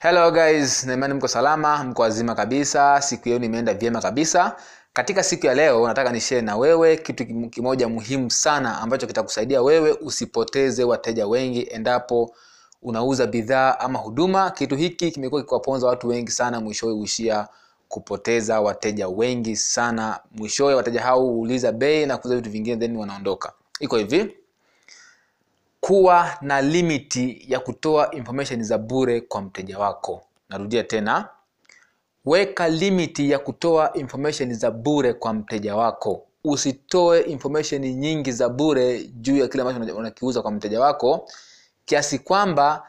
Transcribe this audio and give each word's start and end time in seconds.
hello 0.00 0.30
guys. 0.30 0.84
Naimani 0.86 1.14
mko 1.14 1.28
salama 1.28 1.84
mko 1.84 2.02
wazima 2.02 2.34
kabisa. 2.34 3.00
Siku 3.02 3.28
yenu 3.28 3.44
imeenda 3.44 3.74
vyema 3.74 4.00
kabisa. 4.00 4.56
Katika 4.92 5.22
siku 5.22 5.46
ya 5.46 5.54
leo 5.54 5.88
nataka 5.88 6.12
nishare 6.12 6.40
na 6.42 6.56
wewe 6.56 6.96
kitu 6.96 7.26
kimoja 7.50 7.88
muhimu 7.88 8.30
sana 8.30 8.80
ambacho 8.80 9.06
kitakusaidia 9.06 9.62
wewe 9.62 9.92
usipoteze 9.92 10.84
wateja 10.84 11.26
wengi 11.26 11.62
endapo 11.70 12.34
unauza 12.82 13.26
bidhaa 13.26 13.78
ama 13.78 13.98
huduma. 13.98 14.50
Kitu 14.50 14.76
hiki 14.76 15.10
kimekuwa 15.10 15.42
kikiwaponza 15.42 15.86
watu 15.86 16.08
wengi 16.08 16.30
sana 16.30 16.60
mwishowe 16.60 16.92
huishia 16.92 17.48
kupoteza 17.88 18.60
wateja 18.60 19.08
wengi 19.08 19.56
sana. 19.56 20.20
Mwishowe 20.32 20.74
wateja 20.74 21.02
hao 21.02 21.20
huuliza 21.20 21.72
bei 21.72 22.06
na 22.06 22.16
kuuza 22.18 22.36
vitu 22.36 22.50
vingine 22.50 22.76
then 22.76 22.96
wanaondoka. 22.96 23.52
Iko 23.80 23.96
hivi 23.96 24.37
kuwa 25.88 26.38
na 26.40 26.60
limiti 26.62 27.44
ya 27.48 27.60
kutoa 27.60 28.10
information 28.14 28.62
za 28.64 28.78
bure 28.78 29.20
kwa 29.20 29.42
mteja 29.42 29.78
wako. 29.78 30.22
Narudia 30.48 30.84
tena 30.84 31.28
weka 32.24 32.68
limiti 32.68 33.30
ya 33.30 33.38
kutoa 33.38 33.92
information 33.94 34.54
za 34.54 34.70
bure 34.70 35.12
kwa 35.12 35.32
mteja 35.34 35.76
wako. 35.76 36.26
Usitoe 36.44 37.20
information 37.20 37.82
nyingi 37.82 38.32
za 38.32 38.48
bure 38.48 39.04
juu 39.04 39.36
ya 39.36 39.48
kile 39.48 39.62
ambacho 39.62 39.96
unakiuza 39.96 40.42
kwa 40.42 40.50
mteja 40.50 40.80
wako 40.80 41.28
kiasi 41.84 42.18
kwamba 42.18 42.86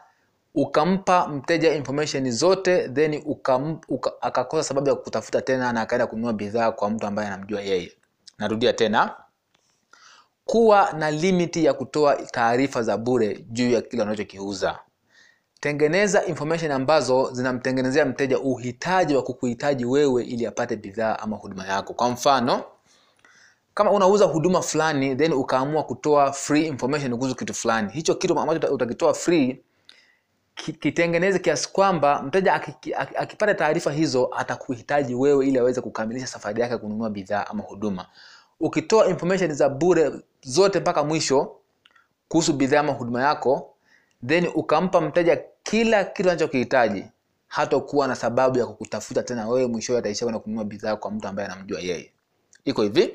ukampa 0.54 1.28
mteja 1.28 1.74
information 1.74 2.30
zote 2.30 2.88
then 2.88 3.22
ukam, 3.26 3.80
uka, 3.88 4.12
akakosa 4.22 4.62
sababu 4.68 4.88
ya 4.88 4.94
kutafuta 4.94 5.42
tena 5.42 5.72
na 5.72 5.80
akaenda 5.80 6.06
kununua 6.06 6.32
bidhaa 6.32 6.72
kwa 6.72 6.90
mtu 6.90 7.06
ambaye 7.06 7.28
anamjua 7.28 7.60
yeye. 7.60 7.92
Narudia 8.38 8.72
tena 8.72 9.14
kuwa 10.50 10.92
na 10.92 11.10
limiti 11.10 11.64
ya 11.64 11.74
kutoa 11.74 12.16
taarifa 12.16 12.82
za 12.82 12.96
bure 12.96 13.44
juu 13.50 13.70
ya 13.70 13.82
kile 13.82 14.02
unachokiuza 14.02 14.78
tengeneza 15.60 16.24
information 16.26 16.72
ambazo 16.72 17.30
zinamtengenezea 17.32 18.04
mteja 18.06 18.38
uhitaji 18.38 19.16
wa 19.16 19.22
kukuhitaji 19.22 19.84
wewe 19.84 20.24
ili 20.24 20.46
apate 20.46 20.76
bidhaa 20.76 21.18
ama 21.18 21.36
huduma 21.36 21.66
yako. 21.66 21.94
Kwa 21.94 22.10
mfano 22.10 22.64
kama 23.74 23.90
unauza 23.90 24.24
huduma 24.24 24.62
fulani 24.62 25.16
then 25.16 25.32
ukaamua 25.32 25.82
kutoa 25.82 26.32
free 26.32 26.66
information 26.66 27.16
kuhusu 27.16 27.34
kitu 27.36 27.54
fulani. 27.54 27.92
Hicho 27.92 28.14
kitu 28.14 28.38
ambacho 28.40 28.74
utakitoa 28.74 29.14
free 29.14 29.62
kitengeneze 30.54 31.38
kiasi 31.38 31.72
kwamba 31.72 32.22
mteja 32.22 32.54
akipata 33.16 33.54
taarifa 33.54 33.92
hizo 33.92 34.30
atakuhitaji 34.36 35.14
wewe 35.14 35.46
ili 35.46 35.58
aweze 35.58 35.80
kukamilisha 35.80 36.26
safari 36.26 36.60
yake 36.60 36.72
ya 36.72 36.78
kununua 36.78 37.10
bidhaa 37.10 37.46
ama 37.46 37.62
huduma 37.62 38.06
ukitoa 38.60 39.08
information 39.08 39.54
za 39.54 39.68
bure 39.68 40.12
zote 40.42 40.80
mpaka 40.80 41.04
mwisho 41.04 41.56
kuhusu 42.28 42.52
bidhaa 42.52 42.80
ama 42.80 42.92
huduma 42.92 43.22
yako 43.22 43.74
then 44.26 44.46
ukampa 44.54 45.00
mteja 45.00 45.40
kila 45.62 46.04
kitu 46.04 46.30
anachokihitaji 46.30 47.04
hatakuwa 47.48 48.08
na 48.08 48.16
sababu 48.16 48.58
ya 48.58 48.66
kukutafuta 48.66 49.22
tena 49.22 49.48
wewe 49.48 49.66
mwishowe 49.66 49.98
ataisha 49.98 50.24
kwenda 50.24 50.38
kununua 50.38 50.64
bidhaa 50.64 50.96
kwa 50.96 51.10
mtu 51.10 51.28
ambaye 51.28 51.48
anamjua 51.48 51.80
yeye. 51.80 52.12
Iko 52.64 52.82
hivi. 52.82 53.14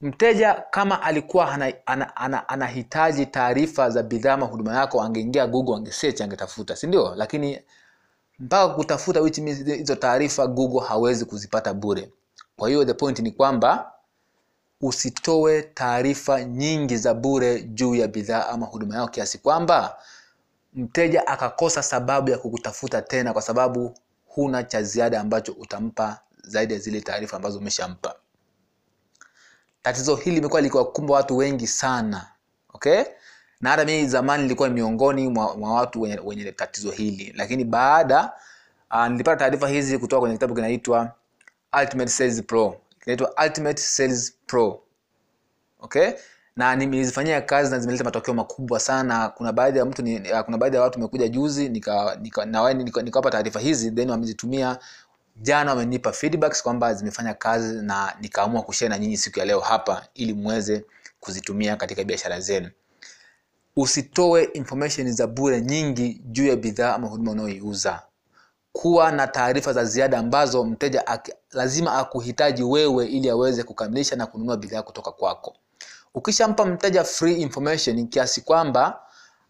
Mteja 0.00 0.54
kama 0.70 1.02
alikuwa 1.02 1.52
anahitaji 1.52 1.82
ana, 1.86 2.16
ana, 2.16 2.48
ana 2.48 3.26
taarifa 3.30 3.90
za 3.90 4.02
bidhaa 4.02 4.32
ama 4.34 4.46
huduma 4.46 4.76
yako 4.76 5.02
angeingia 5.02 5.46
google 5.46 5.74
angesearch 5.76 6.20
angetafuta 6.20 6.76
si 6.76 6.86
ndio? 6.86 7.14
Lakini 7.14 7.60
mpaka 8.38 8.74
kutafuta 8.74 9.20
which 9.20 9.38
means 9.38 9.64
hizo 9.64 9.94
taarifa 9.96 10.46
google 10.46 10.80
hawezi 10.88 11.24
kuzipata 11.24 11.74
bure. 11.74 12.10
Kwa 12.56 12.68
hiyo 12.68 12.84
the 12.84 12.94
point 12.94 13.18
ni 13.18 13.30
kwamba 13.30 13.92
usitoe 14.80 15.62
taarifa 15.62 16.44
nyingi 16.44 16.96
za 16.96 17.14
bure 17.14 17.62
juu 17.62 17.94
ya 17.94 18.08
bidhaa 18.08 18.46
ama 18.48 18.66
huduma 18.66 18.94
yao 18.94 19.08
kiasi 19.08 19.38
kwamba 19.38 19.96
mteja 20.74 21.26
akakosa 21.26 21.82
sababu 21.82 22.30
ya 22.30 22.38
kukutafuta 22.38 23.02
tena 23.02 23.32
kwa 23.32 23.42
sababu 23.42 23.94
huna 24.26 24.62
cha 24.62 24.82
ziada 24.82 25.20
ambacho 25.20 25.52
utampa 25.52 26.20
zaidi 26.42 26.72
ya 26.74 26.78
zile 26.80 27.00
taarifa 27.00 27.36
ambazo 27.36 27.58
umeshampa. 27.58 28.14
Tatizo 29.82 30.16
hili 30.16 30.36
limekuwa 30.36 30.60
likiwakumba 30.60 31.14
watu 31.14 31.36
wengi 31.36 31.66
sana 31.66 32.26
okay? 32.74 33.02
Na 33.60 33.70
hata 33.70 33.84
mimi 33.84 34.08
zamani 34.08 34.42
nilikuwa 34.42 34.68
miongoni 34.68 35.28
mwa, 35.28 35.56
mwa 35.56 35.74
watu 35.74 36.00
wenye, 36.00 36.18
wenye 36.24 36.52
tatizo 36.52 36.90
hili. 36.90 37.32
Lakini 37.36 37.64
baada 37.64 38.32
uh, 38.90 39.06
nilipata 39.06 39.36
taarifa 39.36 39.68
hizi 39.68 39.98
kutoka 39.98 40.20
kwenye 40.20 40.34
kitabu 40.34 40.54
kinaitwa 40.54 41.12
ultimate 41.82 42.10
sales 42.10 42.42
pro 42.42 42.80
kinaitwa 43.06 43.34
ultimate 43.44 43.80
sales 43.82 44.32
pro. 44.46 44.82
Okay? 45.80 46.10
Na 46.56 46.76
nimezifanyia 46.76 47.40
kazi 47.40 47.70
na 47.70 47.78
zimeleta 47.78 48.04
matokeo 48.04 48.34
makubwa 48.34 48.80
sana. 48.80 49.28
Kuna 49.28 49.52
baadhi 49.52 49.78
ya 49.78 49.84
mtu 49.84 50.02
ni, 50.02 50.14
ya- 50.28 50.42
kuna 50.42 50.58
baadhi 50.58 50.76
ya 50.76 50.82
watu 50.82 50.98
wamekuja 50.98 51.28
juzi 51.28 51.68
nika, 51.68 52.18
nika, 52.20 52.44
nika, 52.74 53.02
nikawapa 53.02 53.30
taarifa 53.30 53.60
hizi 53.60 53.90
then 53.90 54.10
wamezitumia. 54.10 54.78
Jana 55.36 55.70
wamenipa 55.70 56.12
feedbacks 56.12 56.62
kwamba 56.62 56.94
zimefanya 56.94 57.34
kazi 57.34 57.74
na 57.82 58.16
nikaamua 58.20 58.62
kushare 58.62 58.88
na 58.88 58.98
nyinyi 58.98 59.16
siku 59.16 59.38
ya 59.38 59.44
leo 59.44 59.60
hapa 59.60 60.06
ili 60.14 60.34
muweze 60.34 60.84
kuzitumia 61.20 61.76
katika 61.76 62.04
biashara 62.04 62.40
zenu. 62.40 62.70
Usitoe 63.76 64.44
information 64.44 65.12
za 65.12 65.26
bure 65.26 65.60
nyingi 65.60 66.20
juu 66.24 66.46
ya 66.46 66.56
bidhaa 66.56 66.94
ama 66.94 67.08
huduma 67.08 67.30
unayoiuza 67.32 68.02
kuwa 68.82 69.12
na 69.12 69.26
taarifa 69.26 69.72
za 69.72 69.84
ziada 69.84 70.18
ambazo 70.18 70.64
mteja 70.64 71.06
aki, 71.06 71.32
lazima 71.52 71.98
akuhitaji 71.98 72.62
wewe 72.62 73.06
ili 73.06 73.30
aweze 73.30 73.62
kukamilisha 73.62 74.16
na 74.16 74.26
kununua 74.26 74.56
bidhaa 74.56 74.82
kutoka 74.82 75.10
kwako. 75.12 75.54
Ukishampa 76.14 76.64
mteja 76.64 77.04
free 77.04 77.34
information 77.34 78.08
kiasi 78.08 78.40
kwamba 78.40 79.00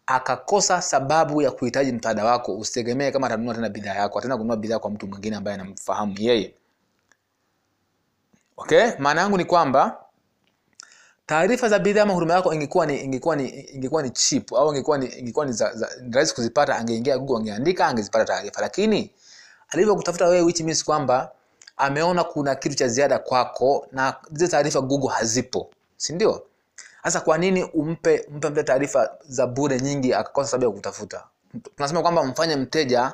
akakosa 0.05 0.81
sababu 0.81 1.41
ya 1.41 1.51
kuhitaji 1.51 1.91
msaada 1.91 2.25
wako 2.25 2.57
usitegemee 2.57 3.11
kama 3.11 3.27
atanunua 3.27 3.53
tena 3.55 3.69
bidhaa 3.69 3.93
yako 3.93 4.19
ataenda 4.19 4.37
kununua 4.37 4.57
bidhaa 4.57 4.79
kwa 4.79 4.91
mtu 4.91 5.07
mwingine 5.07 5.35
ambaye 5.35 5.55
anamfahamu 5.55 6.15
yeye. 6.19 6.53
Okay? 8.57 8.91
Maana 8.99 9.21
yangu 9.21 9.37
ni 9.37 9.45
kwamba 9.45 10.03
taarifa 11.27 11.69
za 11.69 11.79
bidhaa 11.79 12.01
ama 12.03 12.13
huduma 12.13 12.33
yako 12.33 12.53
ingekuwa 12.53 12.85
ni 12.85 13.01
ingekuwa 13.01 13.35
ni 13.35 13.49
ingekuwa 13.49 14.03
ni 14.03 14.09
cheap 14.09 14.53
au 14.53 14.69
ingekuwa 14.69 14.97
ni 14.97 15.05
ingekuwa 15.05 15.45
ni 15.45 15.53
rahisi 16.11 16.35
kuzipata 16.35 16.75
angeingia 16.75 17.17
google 17.17 17.37
angeandika 17.37 17.87
angezipata 17.87 18.25
taarifa. 18.25 18.61
Lakini 18.61 19.11
alivyokutafuta 19.69 20.25
wewe 20.27 20.41
which 20.41 20.59
means 20.61 20.83
kwamba 20.85 21.31
ameona 21.77 22.23
kuna 22.23 22.55
kitu 22.55 22.75
cha 22.75 22.87
ziada 22.87 23.19
kwako 23.19 23.87
na 23.91 24.15
zile 24.31 24.49
taarifa 24.51 24.81
google 24.81 25.09
hazipo 25.09 25.69
si 25.97 26.13
ndio? 26.13 26.43
Sasa 27.03 27.21
kwa 27.21 27.37
nini 27.37 27.63
umpe 27.63 28.25
mpe 28.31 28.49
mteja 28.49 28.63
taarifa 28.63 29.09
za 29.27 29.47
bure 29.47 29.79
nyingi 29.81 30.13
akakosa 30.13 30.49
sababu 30.51 30.65
ya 30.65 30.75
kutafuta 30.75 31.23
tunasema 31.75 32.01
kwamba 32.01 32.23
mfanye 32.23 32.55
mteja 32.55 33.13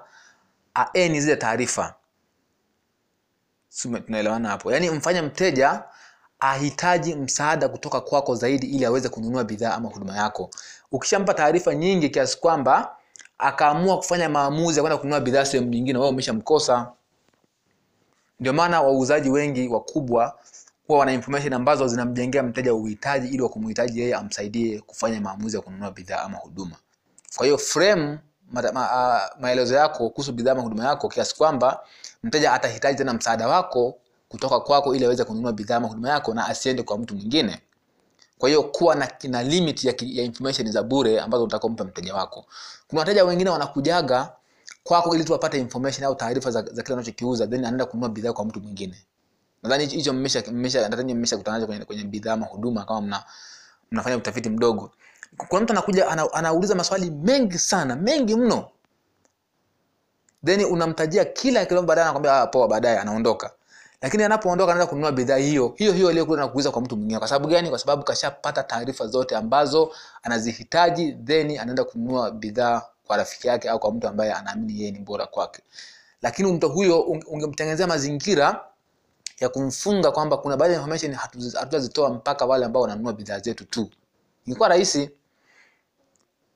aeni 0.73 1.21
zile 1.21 1.35
taarifa. 1.35 1.93
Tunaelewana 4.05 4.49
hapo? 4.49 4.71
Yani 4.71 4.89
mfanye 4.89 5.21
mteja 5.21 5.83
ahitaji 6.43 7.15
msaada 7.15 7.69
kutoka 7.69 8.01
kwako 8.01 8.35
zaidi 8.35 8.67
ili 8.67 8.85
aweze 8.85 9.09
kununua 9.09 9.43
bidhaa 9.43 9.73
ama 9.73 9.89
huduma 9.89 10.17
yako. 10.17 10.49
Ukishampa 10.91 11.33
taarifa 11.33 11.75
nyingi 11.75 12.09
kiasi 12.09 12.39
kwamba 12.39 12.95
akaamua 13.37 13.97
kufanya 13.97 14.29
maamuzi 14.29 14.77
ya 14.79 14.83
kwenda 14.83 14.97
kununua 14.97 15.19
bidhaa 15.19 15.45
sehemu 15.45 15.69
nyingine 15.69 15.99
wewe 15.99 16.09
umeshamkosa. 16.11 16.91
Ndio 18.39 18.53
maana 18.53 18.81
wauzaji 18.81 19.29
wengi 19.29 19.67
wakubwa 19.67 20.39
huwa 20.87 20.99
wana 20.99 21.13
information 21.13 21.53
ambazo 21.53 21.87
zinamjengea 21.87 22.43
mteja 22.43 22.73
uhitaji 22.73 23.27
ili 23.27 23.41
wakumhitaji 23.41 23.99
yeye 23.99 24.15
amsaidie 24.15 24.79
kufanya 24.81 25.21
maamuzi 25.21 25.55
ya 25.55 25.61
kununua 25.61 25.91
bidhaa 25.91 26.19
ama 26.21 26.37
huduma. 26.37 26.75
Kwa 27.37 27.45
hiyo 27.45 27.57
frame 27.57 28.19
ma, 28.51 28.61
ma, 28.61 28.71
ma, 28.73 29.21
maelezo 29.39 29.75
yako 29.75 30.09
kuhusu 30.09 30.33
bidhaa 30.33 30.51
ama 30.51 30.61
huduma 30.61 30.85
yako 30.85 31.09
kiasi 31.09 31.35
kwamba 31.35 31.79
mteja 32.23 32.53
atahitaji 32.53 32.97
tena 32.97 33.13
msaada 33.13 33.47
wako 33.47 33.97
kutoka 34.33 34.59
kwako 34.59 34.95
ili 34.95 35.05
aweze 35.05 35.23
kununua 35.23 35.53
bidhaa 35.53 35.75
ama 35.75 35.87
huduma 35.87 36.09
yako 36.09 36.33
na 36.33 36.47
asiende 36.47 36.83
kwa 36.83 36.97
mtu 36.97 37.15
mwingine. 37.15 37.61
Kwa 38.37 38.49
hiyo 38.49 38.63
kuwa 38.63 38.95
na, 38.95 39.11
na 39.23 39.43
limit 39.43 39.83
ya, 39.83 39.93
ya 39.99 40.23
information 40.23 40.71
za 40.71 40.83
bure 40.83 41.19
ambazo 41.19 41.43
utakompa 41.43 41.83
mteja 41.83 42.13
wako. 42.15 42.45
Kuna 42.87 42.99
wateja 42.99 43.25
wengine 43.25 43.49
wanakujaga 43.49 44.31
kwako 44.83 45.15
ili 45.15 45.23
tu 45.23 45.31
wapate 45.31 45.59
information 45.59 46.03
au 46.05 46.15
taarifa 46.15 46.51
za, 46.51 46.61
za 46.61 46.83
kile 46.83 46.93
anachokiuza 46.93 47.47
then 47.47 47.59
anaenda 47.59 47.85
kununua 47.85 48.09
bidhaa 48.09 48.33
kwa 48.33 48.45
mtu 48.45 48.59
mwingine. 48.61 48.95
Nadhani 49.63 49.85
hicho- 49.85 50.13
mmesha 50.13 50.43
mmesha 50.51 50.89
nadhani 50.89 51.13
mmesha 51.13 51.37
kutana 51.37 51.57
nacho 51.57 51.67
kwenye, 51.67 51.85
kwenye 51.85 52.03
bidhaa 52.03 52.33
ama 52.33 52.45
huduma 52.45 52.85
kama 52.85 53.01
mna, 53.01 53.23
mnafanya 53.91 54.17
utafiti 54.17 54.49
mdogo. 54.49 54.91
Kuna 55.49 55.61
mtu 55.61 55.73
anakuja 55.73 56.07
ana, 56.07 56.33
anauliza 56.33 56.75
maswali 56.75 57.11
mengi 57.11 57.57
sana 57.57 57.95
mengi 57.95 58.35
mno. 58.35 58.69
Then 60.45 60.65
unamtajia 60.65 61.25
kila 61.25 61.65
kitu 61.65 61.81
baadaye 61.81 62.03
anakwambia 62.03 62.41
ah, 62.41 62.47
poa 62.47 62.67
baadaye 62.67 62.99
anaondoka 62.99 63.51
lakini 64.03 64.23
anapoondoka 64.23 64.71
anaenda 64.71 64.89
kununua 64.89 65.11
bidhaa 65.11 65.37
hiyo 65.37 65.73
hiyo 65.77 65.93
hiyo 65.93 66.09
iliyokuwa 66.09 66.37
na 66.37 66.47
kuuza 66.47 66.71
kwa 66.71 66.81
mtu 66.81 66.97
mwingine. 66.97 67.19
Kwa 67.19 67.27
sababu 67.27 67.47
gani? 67.47 67.69
Kwa 67.69 67.79
sababu 67.79 68.03
kashapata 68.03 68.63
taarifa 68.63 69.07
zote 69.07 69.35
ambazo 69.35 69.91
anazihitaji 70.23 71.13
then 71.13 71.59
anaenda 71.59 71.83
kununua 71.83 72.31
bidhaa 72.31 72.81
kwa 73.07 73.17
rafiki 73.17 73.47
yake 73.47 73.69
au 73.69 73.79
kwa 73.79 73.93
mtu 73.93 74.07
ambaye 74.07 74.33
anaamini 74.33 74.79
yeye 74.79 74.91
ni 74.91 74.99
bora 74.99 75.25
kwake. 75.25 75.61
Lakini 76.21 76.51
mtu 76.51 76.69
huyo 76.69 77.01
ungemtengenezea 77.01 77.87
mazingira 77.87 78.65
ya 79.39 79.49
kumfunga 79.49 80.11
kwamba 80.11 80.37
kuna 80.37 80.57
baadhi 80.57 80.73
ya 80.73 80.79
information 80.79 81.13
hatutazitoa 81.59 82.09
mpaka 82.09 82.45
wale 82.45 82.65
ambao 82.65 82.81
wananunua 82.81 83.13
bidhaa 83.13 83.39
zetu 83.39 83.65
tu. 83.65 83.89
Ingekuwa 84.47 84.69
rahisi 84.69 85.09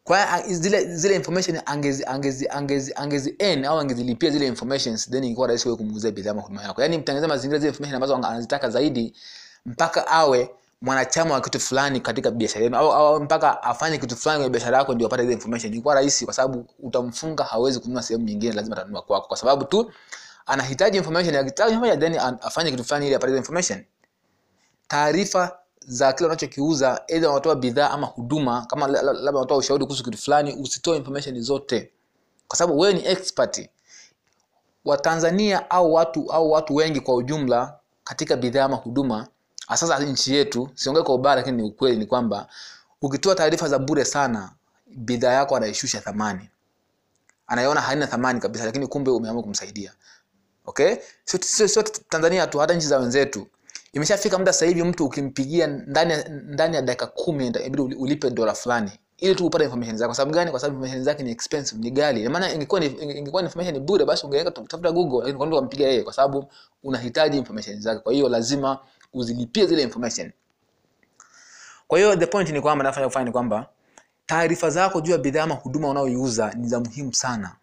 kwa 0.08 0.42
zile 0.48 0.96
zile 0.96 1.16
information 1.16 1.62
angezi 1.66 2.06
angezi 2.06 2.48
angezi 2.50 2.94
angezi 2.96 3.36
n 3.40 3.66
au 3.66 3.80
angezilipia 3.80 4.30
zile 4.30 4.48
informations 4.48 5.10
then 5.10 5.24
ingekuwa 5.24 5.48
rahisi 5.48 5.68
wewe 5.68 5.78
kumuuzia 5.78 6.12
bidhaa 6.12 6.32
ama 6.32 6.42
huduma 6.42 6.64
yako. 6.64 6.82
Yani 6.82 6.98
mtengeneza 6.98 7.28
mazingira 7.28 7.60
zile 7.60 7.70
information 7.70 7.96
ambazo 7.96 8.16
anazitaka 8.16 8.70
zaidi 8.70 9.14
mpaka 9.66 10.08
awe 10.08 10.50
mwanachama 10.82 11.34
wa 11.34 11.42
kitu 11.42 11.60
fulani 11.60 12.00
katika 12.02 12.32
biashara 12.32 12.64
yenu 12.64 12.78
au, 12.78 12.92
au 12.92 13.24
mpaka 13.24 13.64
afanye 13.64 13.98
kitu 13.98 14.16
fulani 14.16 14.38
kwenye 14.40 14.50
biashara 14.50 14.78
yako 14.78 14.94
ndio 14.94 15.08
apate 15.08 15.24
ile 15.24 15.34
information. 15.34 15.74
Ilikuwa 15.74 15.96
rahisi 15.96 16.26
kwa 16.26 16.34
sababu 16.34 16.66
utamfunga 16.80 17.44
hawezi 17.44 17.80
kununua 17.80 18.04
sehemu 18.04 18.26
nyingine 18.26 18.54
lazima 18.54 18.78
atanunua 18.78 19.02
kwako. 19.02 19.28
Kwa 19.28 19.38
sababu 19.38 19.66
tu 19.66 19.92
anahitaji 20.46 20.98
information 20.98 21.36
akitaka 21.36 21.70
information 21.72 22.00
then 22.00 22.20
afanye 22.42 22.72
kitu 22.72 22.84
fulani 22.84 23.06
ili 23.06 23.16
apate 23.16 23.38
information. 23.38 23.84
Taarifa 24.88 25.58
za 25.88 26.14
kile 26.14 26.28
unachokiuza 26.28 27.08
aidha 27.08 27.32
unatoa 27.32 27.56
bidhaa 27.56 27.90
ama 27.90 28.08
huduma 28.08 28.66
kama 28.66 28.88
la- 28.88 29.02
la- 29.02 29.14
labda 29.14 29.40
unatoa 29.40 29.58
ushauri 29.58 29.86
kuhusu 29.86 30.04
kitu 30.04 30.18
fulani 30.18 30.54
usitoe 30.54 30.98
information 30.98 31.42
zote. 31.42 31.92
Kwa 32.48 32.58
sababu 32.58 32.80
wewe 32.80 32.94
ni 32.94 33.08
expert 33.08 33.70
watanzania 34.86 35.70
au 35.70 35.94
watu 35.94 36.32
au 36.32 36.52
watu 36.52 36.76
wengi 36.76 37.00
kwa 37.00 37.16
ujumla 37.16 37.80
katika 38.04 38.36
bidhaa 38.36 38.64
ama 38.66 38.76
huduma 38.76 39.28
sasa 39.70 40.00
nchi 40.00 40.36
yetu 40.36 40.70
siongee 40.76 41.02
kwa 41.02 41.16
ubaya 41.16 41.36
lakini 41.36 41.58
ni 41.58 41.64
ukweli 41.64 41.98
ni 41.98 42.06
kwamba 42.06 42.48
ukitoa 43.02 43.36
taarifa 43.36 43.70
za 43.70 43.80
bure 43.80 44.06
sana 44.06 44.52
bidhaa 44.96 45.32
yako 45.34 45.56
anaishusha 45.56 46.02
thamani. 46.02 46.50
Anaiona 47.48 47.82
haina 47.82 48.08
thamani 48.08 48.40
kabisa 48.40 48.66
lakini 48.66 48.88
kumbe 48.88 49.12
umeamua 49.12 49.44
kumsaidia. 49.44 49.94
Okay? 50.66 50.96
Sio 51.26 51.40
so, 51.44 51.68
so, 51.68 51.84
tanzania 52.10 52.48
tu 52.48 52.60
hata 52.60 52.74
nchi 52.74 52.88
za 52.88 52.98
wenzetu 53.00 53.48
imeshafika 53.98 54.38
muda 54.38 54.54
sasa 54.54 54.66
hivi 54.66 54.84
mtu 54.84 55.06
ukimpigia 55.06 55.68
ndani 55.68 56.14
ndani 56.44 56.76
ya 56.76 56.82
dakika 56.82 57.08
kumi 57.08 57.48
inabidi 57.48 57.82
ulipe 57.82 58.30
dola 58.30 58.54
fulani 58.54 58.92
ili 59.18 59.36
tu 59.36 59.46
upate 59.46 59.64
information 59.64 59.98
zake 59.98 60.08
kwa 60.08 60.16
sababu 60.16 60.34
gani? 60.36 60.52
Kwa 60.52 60.60
sababu 60.60 60.76
information 60.76 61.04
zake 61.04 61.24
ni 61.24 61.32
expensive 61.32 61.82
ni 61.82 61.92
ghali. 61.92 62.22
Ina 62.22 62.30
maana 62.30 62.54
ingekuwa 62.54 62.80
ni 62.80 62.86
ingekuwa 62.86 63.42
information 63.44 63.74
ni 63.74 63.80
bure 63.80 64.06
basi 64.06 64.26
ungeweka 64.26 64.52
tafuta 64.52 64.92
google 64.92 65.18
lakini 65.20 65.38
kwa 65.38 65.46
nini 65.46 65.58
ukampiga 65.58 65.88
yeye? 65.88 66.04
Kwa 66.04 66.14
sababu 66.14 66.52
unahitaji 66.84 67.38
information 67.38 67.82
zake. 67.82 68.00
Kwa 68.00 68.14
hiyo 68.14 68.30
lazima 68.30 68.80
uzilipie 69.14 69.66
zile 69.66 69.84
information. 69.84 70.32
Kwa 71.88 72.00
hiyo 72.00 72.16
the 72.16 72.26
point 72.26 72.50
ni 72.50 72.62
kwamba 72.62 72.84
nafanya 72.84 73.08
kufanya 73.08 73.26
ni 73.26 73.32
kwamba 73.32 73.68
taarifa 74.26 74.70
zako 74.70 75.02
juu 75.02 75.12
ya 75.12 75.18
bidhaa 75.18 75.44
ama 75.44 75.56
huduma 75.56 75.90
unayoiuza 75.90 76.54
ni 76.54 76.68
za 76.68 76.80
muhimu 76.80 77.14
sana. 77.14 77.56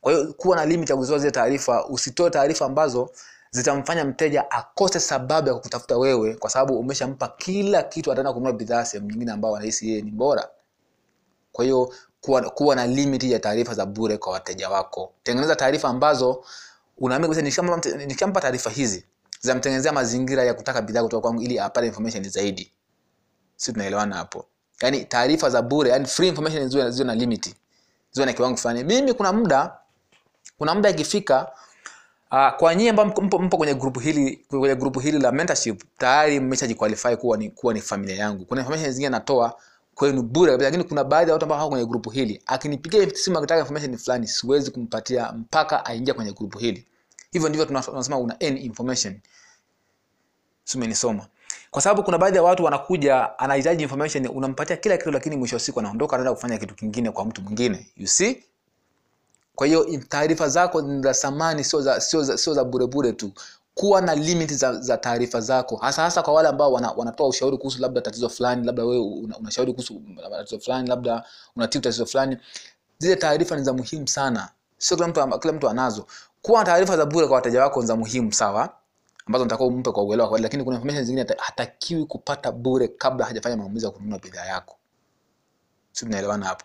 Kwa 0.00 0.12
hiyo 0.12 0.32
kuwa 0.32 0.56
na 0.56 0.66
limit 0.66 0.90
ya 0.90 0.96
kuzoa 0.96 1.18
zile 1.18 1.30
taarifa 1.30 1.86
usitoe 1.86 2.30
taarifa 2.30 2.64
ambazo 2.66 3.10
zitamfanya 3.50 4.04
mteja 4.04 4.50
akose 4.50 5.00
sababu 5.00 5.48
ya 5.48 5.54
kukutafuta 5.54 5.96
wewe 5.98 6.34
kwa 6.34 6.50
sababu 6.50 6.78
umeshampa 6.78 7.28
kila 7.28 7.82
kitu 7.82 8.12
ataenda 8.12 8.32
kununua 8.32 8.52
bidhaa 8.52 8.84
sehemu 8.84 9.10
nyingine 9.10 9.32
ambao 9.32 9.56
anahisi 9.56 9.88
yeye 9.90 10.02
ni 10.02 10.10
bora. 10.10 10.48
Kwa 11.52 11.64
hiyo 11.64 11.94
kuwa, 12.20 12.50
kuwa 12.50 12.76
na 12.76 12.86
limiti 12.86 13.32
ya 13.32 13.38
taarifa 13.38 13.74
za 13.74 13.86
bure 13.86 14.18
kwa 14.18 14.32
wateja 14.32 14.68
wako. 14.70 15.12
Tengeneza 15.22 15.56
taarifa 15.56 15.88
ambazo 15.88 16.44
unaamini 16.98 17.42
nikishampa 18.06 18.40
taarifa 18.40 18.70
hizi 18.70 19.04
zamtengenezea 19.40 19.92
mazingira 19.92 20.44
ya 20.44 20.54
kutaka 20.54 20.82
bidhaa 20.82 21.02
kutoka 21.02 21.20
kwangu 21.22 21.42
ili 21.42 21.58
apate 21.58 21.86
information 21.86 22.28
zaidi. 22.30 22.72
Si 23.56 23.72
tunaelewana 23.72 24.16
hapo? 24.16 24.46
Yaani 24.82 25.04
taarifa 25.04 25.50
za 25.50 25.62
bure 25.62 25.90
yani 25.90 26.06
free 26.06 26.28
information 26.28 26.68
ziwe, 26.68 27.04
na 27.04 27.14
limit 27.14 27.54
ziwe 28.12 28.26
na 28.26 28.32
kiwango 28.32 28.56
fulani. 28.56 28.84
Mimi 28.84 29.14
kuna 29.14 29.32
muda 29.32 29.76
kuna 30.58 30.74
muda 30.74 30.90
ikifika 30.90 31.52
uh, 32.32 32.50
kwa 32.58 32.74
nyinyi 32.74 32.88
ambao 32.88 33.06
mpo, 33.06 33.38
mpo, 33.38 33.56
kwenye 33.56 33.74
grupu 33.74 34.00
hili 34.00 34.36
kwenye 34.48 34.74
grupu 34.74 35.00
hili 35.00 35.18
la 35.18 35.32
mentorship 35.32 35.82
tayari 35.98 36.40
mmeshajiqualify 36.40 37.16
kuwa 37.16 37.36
ni 37.36 37.50
kuwa 37.50 37.74
ni 37.74 37.80
familia 37.80 38.16
yangu. 38.16 38.44
Kuna 38.44 38.60
information 38.60 38.92
zingine 38.92 39.08
natoa 39.10 39.54
kwenu 39.94 40.22
bure 40.22 40.52
kabisa, 40.52 40.70
lakini 40.70 40.84
kuna 40.84 41.04
baadhi 41.04 41.28
ya 41.30 41.34
watu 41.34 41.44
ambao 41.44 41.58
hawako 41.58 41.70
kwenye 41.70 41.86
grupu 41.86 42.10
hili. 42.10 42.42
Akinipigia 42.46 43.10
simu 43.14 43.38
akitaka 43.38 43.60
information 43.60 43.96
fulani 43.98 44.28
siwezi 44.28 44.70
kumpatia 44.70 45.32
mpaka 45.32 45.84
aingia 45.86 46.14
kwenye 46.14 46.32
grupu 46.32 46.58
hili. 46.58 46.86
Hivyo 47.32 47.48
ndivyo 47.48 47.66
tunasema 47.66 48.18
una 48.18 48.36
earn 48.40 48.56
information. 48.58 49.20
Si 50.64 50.76
umenisoma? 50.78 51.26
Kwa 51.70 51.82
sababu 51.82 52.02
kuna 52.02 52.18
baadhi 52.18 52.36
ya 52.36 52.42
watu 52.42 52.64
wanakuja 52.64 53.38
anahitaji 53.38 53.82
information 53.82 54.26
unampatia 54.26 54.76
kila 54.76 54.96
kitu 54.96 55.10
lakini 55.10 55.36
mwisho 55.36 55.56
wa 55.56 55.60
siku 55.60 55.80
anaondoka 55.80 56.16
anaenda 56.16 56.34
kufanya 56.34 56.58
kitu 56.58 56.74
kingine 56.74 57.10
kwa 57.10 57.24
mtu 57.24 57.42
mwingine. 57.42 57.86
You 57.96 58.06
see 58.06 58.42
kwa 59.60 59.66
hiyo 59.66 59.86
taarifa 60.08 60.48
zako 60.48 60.82
ni 60.82 61.02
za 61.02 61.14
thamani 61.14 61.64
sio 61.64 61.80
za 61.80 62.00
sio 62.00 62.22
za, 62.22 62.38
sio 62.38 62.54
za 62.54 62.64
bure 62.64 62.86
bure 62.86 63.12
tu. 63.12 63.32
Kuwa 63.74 64.00
na 64.00 64.14
limit 64.14 64.52
za, 64.54 64.80
za 64.80 64.96
taarifa 64.96 65.40
zako. 65.40 65.76
Hasa 65.76 66.02
hasa 66.02 66.22
kwa 66.22 66.34
wale 66.34 66.48
ambao 66.48 66.72
wana, 66.72 66.90
wanatoa 66.90 67.28
ushauri 67.28 67.56
kuhusu 67.56 67.82
labda 67.82 68.00
tatizo 68.00 68.28
fulani 68.28 68.66
labda 68.66 68.84
wewe 68.84 69.00
una- 69.04 69.38
unashauri 69.38 69.72
kuhusu 69.72 70.02
tatizo 70.30 70.60
fulani 70.60 70.88
labda 70.88 71.24
unatibu 71.56 71.82
tatizo 71.84 72.06
fulani. 72.06 72.36
Zile 72.98 73.16
taarifa 73.16 73.56
ni 73.56 73.64
za 73.64 73.72
muhimu 73.72 74.08
sana. 74.08 74.48
Sio 74.78 74.96
kila 74.96 75.08
mtu 75.08 75.38
kila 75.38 75.52
mtu 75.52 75.68
anazo. 75.68 76.06
Kuwa 76.42 76.58
na 76.60 76.66
taarifa 76.66 76.96
za 76.96 77.06
bure 77.06 77.26
kwa 77.26 77.36
wateja 77.36 77.62
wako 77.62 77.80
ni 77.80 77.86
za 77.86 77.96
muhimu 77.96 78.32
sawa? 78.32 78.74
Ambazo 79.26 79.44
nataka 79.44 79.64
umpe 79.64 79.90
kwa 79.92 80.02
uelewa 80.02 80.38
lakini 80.38 80.64
kuna 80.64 80.76
information 80.76 81.04
zingine 81.06 81.34
hatakiwi 81.38 82.04
kupata 82.04 82.52
bure 82.52 82.88
kabla 82.88 83.26
hajafanya 83.26 83.56
maamuzi 83.56 83.84
ya 83.84 83.90
kununua 83.90 84.18
bidhaa 84.18 84.44
yako. 84.46 84.76
Si 85.92 86.04
tunaelewana 86.04 86.46
hapo 86.46 86.64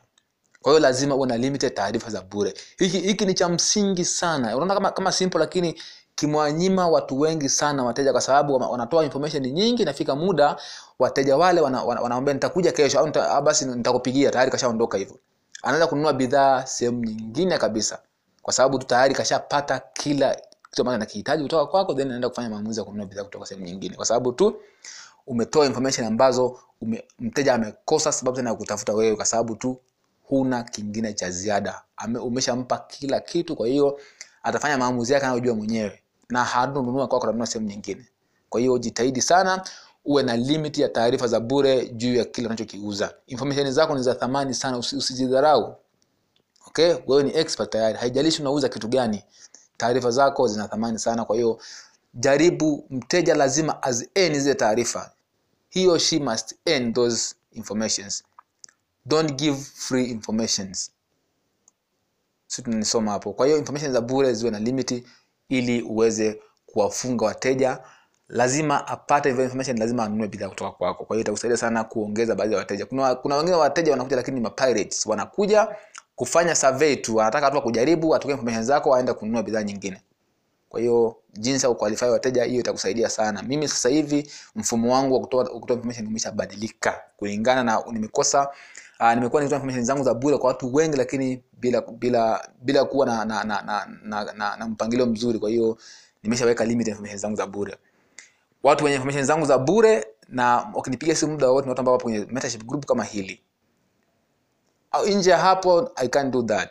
kwa 0.66 0.72
hiyo 0.72 0.80
lazima 0.80 1.16
uwe 1.16 1.28
na 1.28 1.38
limited 1.38 1.74
taarifa 1.74 2.10
za 2.10 2.22
bure. 2.22 2.54
Hiki 2.78 3.00
hiki 3.00 3.26
ni 3.26 3.34
cha 3.34 3.50
msingi 3.50 4.06
sana. 4.06 4.56
Unaona 4.56 4.74
kama, 4.74 4.92
kama 4.92 5.12
simple 5.12 5.40
lakini 5.40 5.82
kimwanyima 6.16 6.88
watu 6.88 7.20
wengi 7.20 7.50
sana 7.50 7.84
wateja 7.84 8.12
kwa 8.12 8.22
sababu 8.22 8.54
wanatoa 8.54 9.04
information 9.04 9.44
nyingi 9.48 9.86
nafika 9.86 10.16
muda 10.16 10.56
wateja 11.00 11.38
wale 11.38 11.62
wana, 11.62 11.84
wana, 11.84 12.02
wanaambia 12.02 12.34
nitakuja 12.34 12.72
kesho 12.72 13.00
au 13.00 13.06
nita, 13.06 13.32
ah, 13.32 13.42
basi 13.42 13.66
nitakupigia 13.66 14.32
tayari 14.32 14.52
kashaondoka 14.52 14.98
hivyo. 14.98 15.20
Anaanza 15.64 15.88
kununua 15.88 16.14
bidhaa 16.14 16.66
sehemu 16.66 17.04
nyingine 17.06 17.58
kabisa 17.58 18.00
kwa 18.42 18.54
sababu 18.54 18.80
tu 18.80 18.88
tayari 18.88 19.14
kashapata 19.16 19.82
kila 19.94 20.36
kitu 20.70 20.82
ambacho 20.82 20.96
anakihitaji 20.96 21.44
kutoka 21.44 21.66
kwako 21.66 21.94
then 21.94 22.08
anaenda 22.08 22.30
kufanya 22.30 22.50
maamuzi 22.50 22.80
ya 22.80 22.86
kununua 22.86 23.06
bidhaa 23.06 23.24
kutoka 23.24 23.46
sehemu 23.46 23.66
nyingine. 23.66 23.96
Kwa 23.96 24.06
sababu 24.06 24.32
tu 24.32 24.56
umetoa 25.28 25.66
information 25.66 26.08
ambazo 26.08 26.60
ume, 26.82 27.04
mteja 27.20 27.54
amekosa 27.54 28.12
sababu 28.12 28.38
tena 28.38 28.50
ya 28.50 28.56
kutafuta 28.56 28.94
wewe 28.94 29.16
kwa 29.16 29.26
sababu 29.26 29.56
tu 29.56 29.78
huna 30.27 30.63
kingine 30.63 31.13
cha 31.13 31.31
ziada. 31.31 31.81
Umeshampa 32.22 32.77
kila 32.77 33.19
kitu 33.19 33.56
kwa 33.56 33.68
hiyo 33.68 34.00
atafanya 34.44 34.77
maamuzi 34.77 35.13
yake 35.13 35.25
anayojua 35.25 35.56
mwenyewe. 35.56 36.01
Na 36.30 36.44
hatanunua 36.44 37.07
kwako 37.07 37.25
atanunua 37.25 37.48
sehemu 37.48 37.69
nyingine. 37.69 38.06
Kwa 38.50 38.60
hiyo 38.60 38.77
jitahidi 38.77 39.22
sana 39.22 39.63
uwe 40.06 40.24
na 40.24 40.38
limit 40.38 40.77
ya 40.77 40.89
taarifa 40.89 41.27
za 41.27 41.39
bure 41.39 41.88
juu 41.89 42.16
ya 42.16 42.25
kile 42.25 42.48
unachokiuza. 42.48 43.13
Information 43.27 43.72
zako 43.72 43.95
ni 43.95 44.04
za 44.04 44.16
thamani 44.16 44.54
sana 44.54 44.77
usi- 44.77 44.95
usijidharau. 44.95 45.75
Okay? 46.68 46.95
Wewe 47.07 47.24
ni 47.24 47.38
expert 47.38 47.69
tayari. 47.71 47.98
Haijalishi 47.98 48.42
unauza 48.42 48.69
kitu 48.69 48.88
gani 48.88 49.24
taarifa 49.78 50.11
zako 50.11 50.47
zina 50.47 50.68
thamani 50.68 51.00
sana. 51.00 51.26
Kwa 51.26 51.35
hiyo 51.35 51.59
jaribu 52.14 52.85
mteja 52.90 53.35
lazima 53.35 53.83
azieni 53.83 54.40
zile 54.40 54.56
taarifa. 54.56 55.11
He 55.69 55.88
or 55.88 56.00
she 56.00 56.19
must 56.19 56.56
earn 56.66 56.94
those 56.94 57.35
informations 57.52 58.23
don't 59.06 59.31
give 59.40 59.57
free 59.76 60.06
informations. 60.06 60.92
Si 62.47 62.62
tunanisoma 62.62 63.12
hapo. 63.12 63.33
Kwa 63.33 63.45
hiyo 63.45 63.57
information 63.57 63.92
za 63.94 64.02
bure 64.02 64.33
ziwe 64.33 64.52
na 64.52 64.59
limit 64.59 65.04
ili 65.50 65.81
uweze 65.81 66.42
kuwafunga 66.66 67.26
wateja. 67.26 67.80
Lazima 68.30 68.88
apate 68.88 69.30
hivyo 69.30 69.44
information 69.44 69.80
lazima 69.80 70.04
anunue 70.04 70.28
bidhaa 70.28 70.50
kutoka 70.50 70.71
kwako. 70.71 71.06
Kwa 71.06 71.16
hiyo 71.16 71.21
itakusaidia 71.21 71.57
sana 71.57 71.83
kuongeza 71.83 72.35
baadhi 72.35 72.54
ya 72.54 72.59
wateja. 72.59 72.85
Kuna, 72.85 73.16
kuna 73.16 73.35
wengine 73.35 73.56
wateja 73.56 73.92
wanakuja 73.92 74.16
lakini 74.16 74.35
ni 74.35 74.42
mapirates. 74.44 75.06
Wanakuja 75.06 75.68
kufanya 76.16 76.56
survey 76.56 76.95
tu. 76.95 77.16
Wanataka 77.16 77.52
tu 77.52 77.62
kujaribu 77.62 78.16
atoke 78.16 78.31
information 78.33 78.64
zako 78.64 78.95
aende 78.95 79.14
kununua 79.14 79.44
bidhaa 79.44 79.64
nyingine. 79.64 80.02
Kwa 80.69 80.80
hiyo 80.80 81.16
jinsi 81.33 81.66
ya 81.66 81.71
kuqualify 81.71 82.06
wateja 82.06 82.44
hiyo 82.44 82.59
itakusaidia 82.59 83.09
sana. 83.09 83.42
Mimi 83.44 83.68
sasa 83.68 83.90
hivi 83.90 84.31
mfumo 84.56 84.94
wangu 84.94 85.14
wa 85.14 85.19
kutoa, 85.21 85.45
kutoa 85.45 85.76
information 85.76 86.07
umeshabadilika. 86.07 87.02
Kulingana 87.18 87.64
na 87.64 87.83
nimekosa 87.92 88.47
uh, 88.99 89.14
nimekuwa 89.14 89.42
nikitoa 89.42 89.57
information 89.57 89.85
zangu 89.85 90.04
za 90.04 90.14
bure 90.14 90.37
kwa 90.37 90.47
watu 90.47 90.73
wengi 90.75 90.97
lakini 90.97 91.44
bila 91.59 91.81
bila 91.81 92.49
bila 92.61 92.85
kuwa 92.85 93.06
na 93.06 93.25
na, 93.25 93.44
na, 93.44 93.61
na, 93.61 93.85
na, 94.04 94.33
na, 94.33 94.57
na 94.57 94.68
mpangilio 94.68 95.06
mzuri. 95.06 95.40
Kwa 95.40 95.49
hiyo 95.49 95.78
nimeshaweka 96.23 96.66
limit 96.66 96.87
information 96.87 97.18
zangu 97.19 97.35
za 97.35 97.47
bure. 97.47 97.78
Watu 98.64 98.83
wenye 98.85 98.95
information 98.95 99.25
zangu 99.25 99.45
za 99.45 99.57
bure 99.57 100.07
na 100.28 100.71
wakinipiga 100.73 101.16
simu 101.16 101.31
muda 101.31 101.49
wote 101.49 101.69
watu 101.69 101.80
ambao 101.81 101.94
wapo 101.94 102.04
kwenye 102.04 102.19
mentorship 102.19 102.64
group 102.66 102.85
kama 102.85 103.04
hili. 103.04 103.42
Au 104.92 105.07
nje 105.07 105.30
ya 105.31 105.37
hapo 105.37 105.92
i 105.95 106.07
can't 106.07 106.33
do 106.33 106.44
that. 106.44 106.69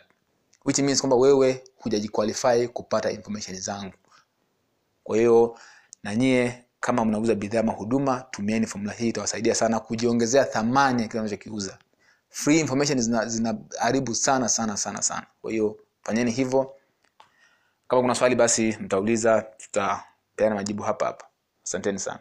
Which 0.65 0.79
means 0.79 0.99
kwamba 1.01 1.15
wewe 1.15 1.63
hujajiqualify 1.77 2.67
kupata 2.67 3.11
information 3.11 3.57
zangu. 3.61 3.93
Kwa 5.03 5.17
hiyo 5.17 5.57
na 6.03 6.15
nyie 6.15 6.63
kama 6.79 7.05
mnauza 7.05 7.35
bidhaa 7.35 7.59
ama 7.59 7.71
huduma 7.71 8.21
tumieni 8.31 8.65
formula 8.67 8.93
hii 8.93 9.07
itawasaidia 9.09 9.55
sana 9.55 9.79
kujiongezea 9.79 10.45
thamani 10.45 11.01
ya 11.01 11.07
kile 11.07 11.19
unachokiuza 11.19 11.77
free 12.35 12.59
information 12.59 12.99
zina- 13.01 13.57
haribu 13.79 14.15
sana 14.15 14.49
sana 14.49 14.77
sana 14.77 15.01
sana. 15.01 15.27
Kwa 15.41 15.51
hiyo 15.51 15.79
fanyeni 16.03 16.31
hivyo. 16.31 16.75
Kama 17.87 18.01
kuna 18.01 18.15
swali 18.15 18.35
basi 18.35 18.77
mtauliza 18.79 19.41
tutapeana 19.41 20.55
majibu 20.55 20.83
hapa 20.83 21.05
hapa. 21.05 21.25
Asanteni 21.65 21.99
sana 21.99 22.19